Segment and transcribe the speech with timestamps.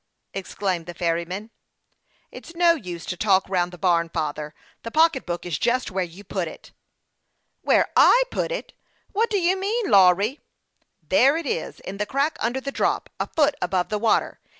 [0.33, 1.51] "exclaimed the ferryman,
[2.31, 5.45] betraying no little agitation." It's no use to talk round the barn, father; the pocketbook
[5.45, 6.71] is just where you put it.""
[7.61, 8.73] Where I put it?
[9.13, 10.39] What do you mean, Lawry?""
[11.11, 14.39] There it is in the crack under the drop, a foot above the water.